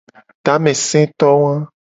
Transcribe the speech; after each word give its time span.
Tameseto 0.45 1.29
wa. 1.43 1.53